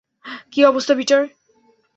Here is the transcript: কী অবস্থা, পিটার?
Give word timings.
কী 0.53 0.59
অবস্থা, 0.65 0.93
পিটার? 0.95 1.21